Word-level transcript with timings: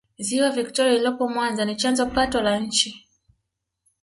ziwa 0.19 0.49
victoria 0.51 0.91
lililopo 0.93 1.27
mwanza 1.29 1.65
ni 1.65 1.75
chanzo 1.75 2.05
pato 2.05 2.41
la 2.41 2.59
nchi 2.59 3.07